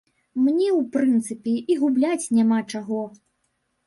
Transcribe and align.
Мне, 0.45 0.69
у 0.77 0.77
прынцыпе, 0.95 1.53
і 1.73 1.75
губляць 1.81 2.31
няма 2.39 2.57
чаго. 2.73 3.03